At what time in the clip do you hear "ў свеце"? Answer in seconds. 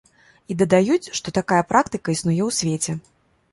2.49-2.99